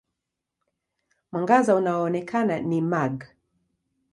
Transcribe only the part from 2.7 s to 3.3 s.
mag.